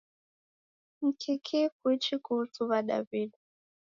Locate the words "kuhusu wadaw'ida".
2.23-3.37